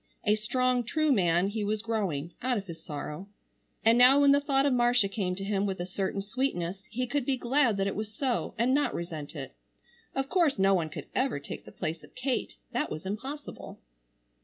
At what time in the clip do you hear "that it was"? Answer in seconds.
7.77-8.11